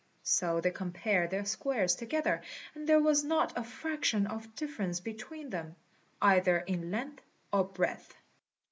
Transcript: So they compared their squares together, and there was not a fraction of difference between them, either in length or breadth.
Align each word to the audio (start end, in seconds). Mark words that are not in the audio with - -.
So 0.23 0.59
they 0.59 0.71
compared 0.71 1.29
their 1.29 1.45
squares 1.45 1.93
together, 1.93 2.41
and 2.73 2.89
there 2.89 2.99
was 2.99 3.23
not 3.23 3.55
a 3.55 3.63
fraction 3.63 4.25
of 4.25 4.55
difference 4.55 4.99
between 4.99 5.51
them, 5.51 5.75
either 6.19 6.57
in 6.61 6.89
length 6.89 7.21
or 7.53 7.65
breadth. 7.65 8.15